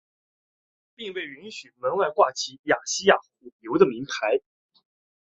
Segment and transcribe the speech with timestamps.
[0.95, 3.23] 并被允许于门外挂起亚细亚火
[3.59, 4.39] 油的铭牌。